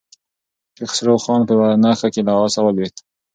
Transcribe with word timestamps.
کیخسرو 0.77 1.15
خان 1.23 1.41
په 1.47 1.51
یوه 1.55 1.69
نښته 1.83 2.07
کې 2.13 2.21
له 2.27 2.33
آسه 2.45 2.59
ولوېد. 2.61 2.95